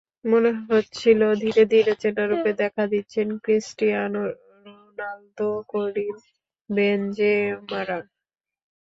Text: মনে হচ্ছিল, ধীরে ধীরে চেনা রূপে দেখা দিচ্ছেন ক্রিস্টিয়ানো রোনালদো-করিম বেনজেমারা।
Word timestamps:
মনে 0.25 0.51
হচ্ছিল, 0.67 1.21
ধীরে 1.43 1.63
ধীরে 1.73 1.93
চেনা 2.01 2.23
রূপে 2.25 2.51
দেখা 2.61 2.83
দিচ্ছেন 2.91 3.27
ক্রিস্টিয়ানো 3.43 4.23
রোনালদো-করিম 4.65 6.15
বেনজেমারা। 6.69 7.97